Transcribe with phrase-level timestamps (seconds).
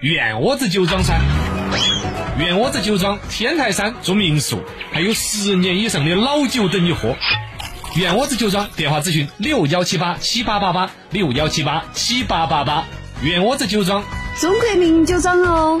[0.00, 1.18] 院窝子酒庄噻！
[2.38, 4.62] 院窝子酒庄天台山做民宿，
[4.92, 7.16] 还有十年以上的老酒等你喝。
[7.96, 12.84] 院窝子酒庄电话咨询：六幺七八七八八八六幺七八七八八八。
[13.22, 14.04] 院窝子酒庄，
[14.40, 15.80] 中国名酒庄哦。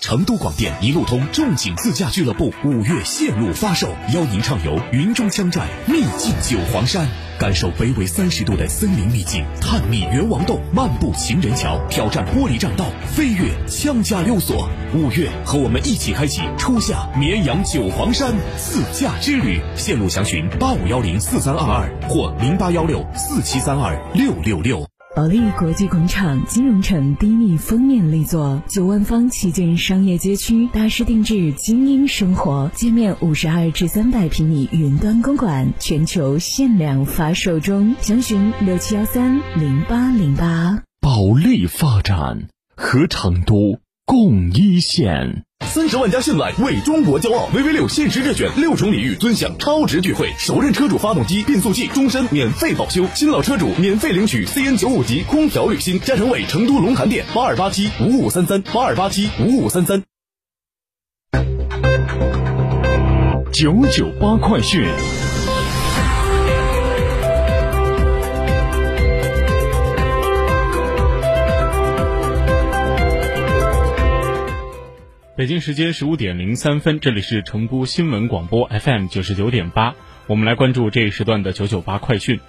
[0.00, 7.06] 成都广电一路通众景自驾俱乐部五月线路发售，邀您畅游云中羌寨，秘境九黄山。
[7.38, 14.68] 感受北纬三十度的森林秘境，探秘猿王洞，漫步情人桥，挑战玻璃栈道，飞越羌家溜索。
[14.92, 19.60] 五月，和我们一起开启初夏绵阳九黄山自驾之旅。
[19.76, 24.87] 线路详询八五幺零四三二二或零八幺六四七三二六六六。
[25.18, 40.84] 保利国际广场金融城低密封面力作，九万方旗舰商业街区，大师定制精英生活，界面五十二至三百平米云端公馆，全球限量发售中，详询六七幺三零八零八。
[41.00, 42.46] 保利发展
[42.76, 45.42] 和成都共一线。
[45.66, 56.00] 三十万加信赖为中国骄傲，VV 六限时热选六重礼遇，尊享超值钜惠，首任车主发动机、变速器终身免费保修，新老车主免费领取 CN 九五级空调滤芯。
[56.00, 60.02] 加诚伟成都龙潭店八二八七五五三三八二八七五五三三。
[63.52, 64.88] 九九八快讯。
[75.38, 79.94] 北京时间十五点零三分，这里是成都新闻广播 FM 九十九点八，
[80.26, 82.40] 我们来关注这一时段的九九八快讯。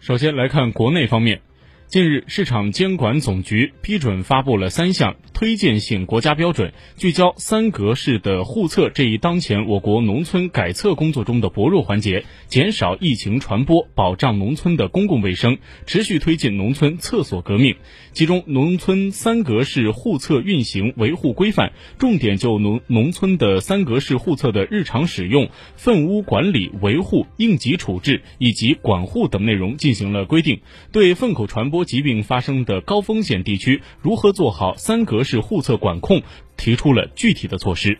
[0.00, 1.42] 首先来看国内方面。
[1.88, 17.76] 近日，市场监管总局批准发布了三项推荐性国家标准，聚焦三格式的户测这一当前我国农村改测工作中的薄弱环节，减少疫情传播，保障农村的公共卫生，持续推进农村厕所革命。
[18.12, 36.22] 其中，农村三格式户测运行维护规范重点就农农村的三格式户测的日常使用、粪污管理维护、应急处置以及管护等内容进行了规定，对粪口传播疾病发生的高风险地区如何做好三格式互测管控，
[36.56, 37.98] 提出了具体的措施。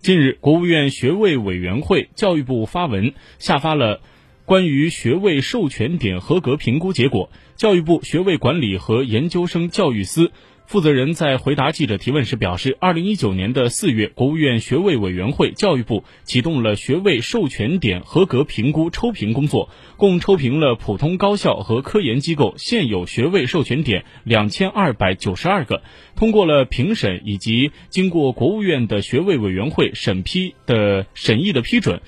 [0.00, 4.00] 近日，国务院学位委员会、教育部发文下发了
[4.44, 7.30] 关于学位授权点合格评估结果。
[7.56, 10.32] 教育部学位管理和研究生教育司
[10.66, 19.68] 负责人在回答记者提问时表示，二零一九年的四月，国务院学位委员会、教育部启动了学位授权点合格评估抽评工作，
[19.98, 25.82] 共抽评了普通高校和科研机构现有学位授权点两千二百九十二个，
[26.16, 32.00] 通过了评审以及经过国务院的学位委员会审批的审议的批准，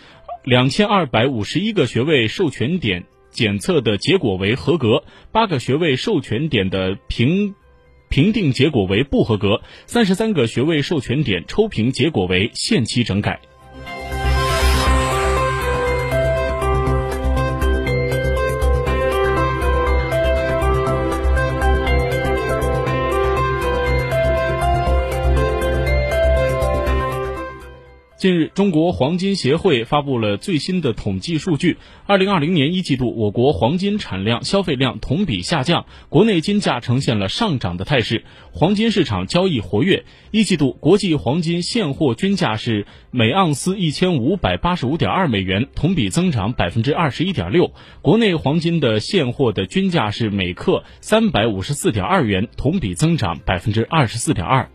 [0.44, 5.02] 两千二百五十一个学位授权点检测的结果为合格，
[5.32, 7.54] 八个学位授权点的评。
[8.10, 13.40] 评定结果为不合格，三十三个学位授权点抽评结果为限期整改。
[28.24, 31.76] 近日，中国黄金协会发布了最新的统计数据。
[32.06, 40.06] 二零二零年一季度，我国黄金产量、消费量同比下降，国内金价呈现了上涨的态势，黄金市场交易活跃。
[40.30, 47.74] 一季度国际黄金现货均价是每盎司一千五百八十五点二美元，同比增长百分之二十一点六。
[48.00, 54.70] 国内黄金的现货的均价是每克三百五十四点二元，同比增长百分之二十四点二。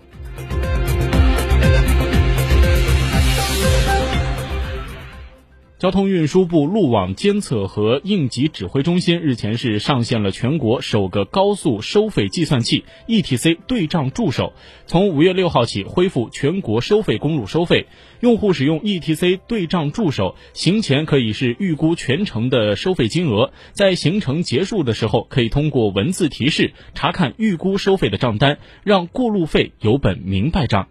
[5.80, 14.52] 交通运输部路网监测和应急指挥中心日前是上线了全国首个高速收费计算器 ETC 对账助手，
[14.88, 17.88] 从五月六号起恢复全国收费公路收费。
[18.20, 30.90] 用户使用 ETC 对账助手，行前可以是预估全程的收费金额，在行程结束的时候，可以通过文字提示查看预估收费的账单，让过路费有本明白账。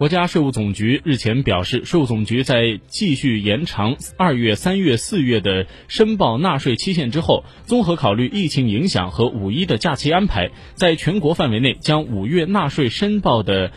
[0.00, 13.72] 国家税务总局日前表示，税务总局在继续延长二月、三月、四月的申报纳税期限之后，综合考虑疫情影响和五一的假期安排，在全国范围内将五月纳税申报的，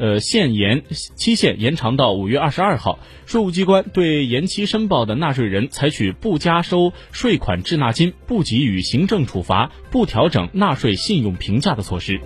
[0.00, 0.82] 呃限延
[1.14, 2.98] 期限延长到五月二十二号。
[3.26, 12.20] 税务机关对延期申报的纳税人采取不加收税款滞纳金、不给予行政处罚、不调整纳税信用评价的措施。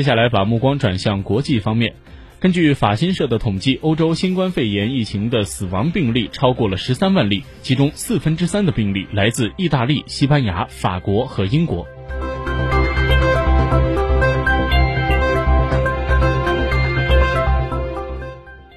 [0.00, 1.92] 接下来把目光转向国际方面。
[2.38, 11.86] 根据法新社的统计，欧洲新冠肺炎疫情的死亡病例超过了十三万例，其中四分之三的病例来自意大利、西班牙、法国和英国。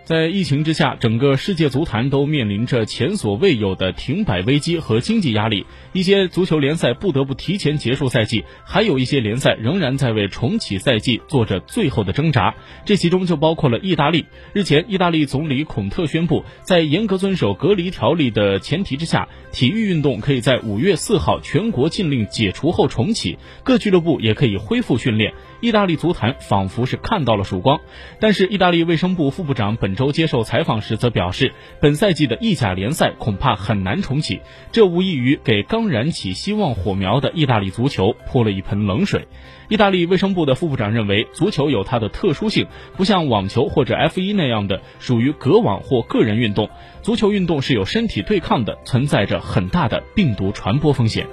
[0.05, 5.65] 在疫情之下，整个世界足坛都面临着前所未有的停摆危机和经济压力。
[5.93, 12.53] 一些足球联赛不得不提前结束赛季，还有一些联赛仍然在为重启赛季做着最后的挣扎。
[12.83, 14.25] 这其中就包括了意大利。
[14.51, 25.33] 日前，意大利总理孔特宣布，在严格遵守隔离条例的前提之下，体育运动可以在五月四号全国禁令解除后重启，各俱乐部也可以恢复训练。
[25.61, 27.79] 意大利足坛仿佛是看到了曙光，
[28.19, 34.41] 但是意大利卫生部副部长本周接受采访时则表示，本赛季的意甲联赛恐怕很难重启，
[34.71, 39.27] 这无异于给刚燃起希望火苗的意大利足球泼了一盆冷水。
[39.69, 46.69] 意大利卫生部的副部长认为，足球有它的特殊性，不像网球或者 F 一那样的属于隔网或个人运动，
[47.01, 51.25] 足球运动是有身体对抗的，存在着很大的病毒传播风险。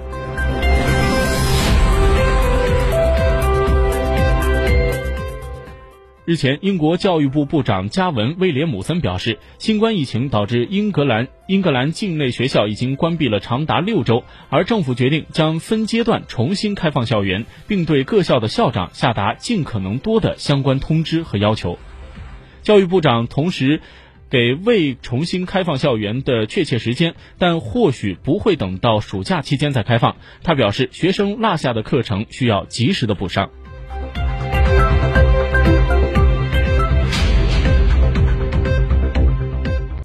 [6.31, 21.77] 日前，英国教育部部长加文·威廉姆森表示，新冠疫情导致英格兰英格兰境内学校已经关闭了长达六周，而政府决定将分阶段重新开放校园，并对各校的校长下达尽可能多的相关通知和要求。
[22.61, 23.81] 教育部长同时
[24.29, 30.15] 给未重新开放校园的确切时间，但或许不会等到暑假期间再开放。
[30.43, 33.49] 他表示，学生落下的课程需要及时的补上。